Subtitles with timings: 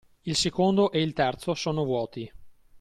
[0.23, 2.27] Il secondo e il terzo sono vuoti.